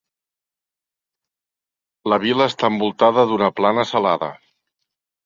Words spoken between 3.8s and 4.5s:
salada.